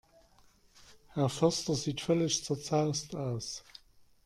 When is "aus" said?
3.15-3.63